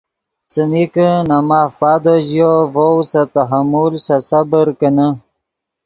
څیمی 0.51 0.83
کہ 0.93 1.07
نے 1.27 1.37
ماف 1.49 1.71
پادو 1.79 2.15
ژیو 2.27 2.51
ڤؤ 2.73 2.95
سے 3.09 3.21
تحمل 3.33 3.93
سے 4.05 4.17
صبر 4.29 4.67
کینے 4.79 5.09